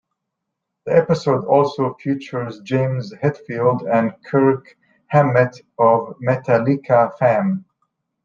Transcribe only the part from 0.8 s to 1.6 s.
The episode